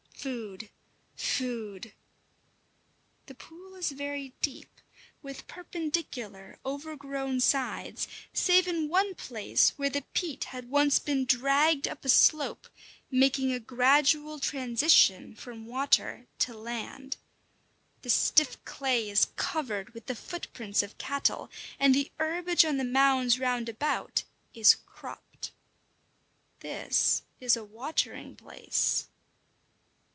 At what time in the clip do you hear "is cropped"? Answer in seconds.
24.53-25.49